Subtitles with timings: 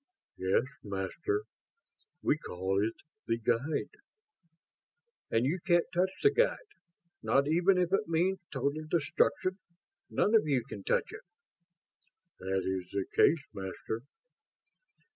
[0.39, 1.43] "Yes, Master.
[2.23, 2.95] We call it
[3.27, 4.01] the 'Guide'."
[5.29, 6.57] "And you can't touch the Guide.
[7.21, 9.59] Not even if it means total destruction,
[10.09, 11.21] none of you can touch it."
[12.39, 14.01] "That is the case, Master."